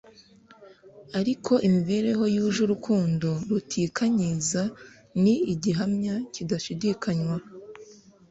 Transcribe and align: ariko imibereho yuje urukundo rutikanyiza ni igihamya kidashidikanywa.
ariko 1.19 1.51
imibereho 1.67 2.23
yuje 2.35 2.59
urukundo 2.63 3.29
rutikanyiza 3.49 4.61
ni 5.21 5.35
igihamya 5.53 6.15
kidashidikanywa. 6.33 7.35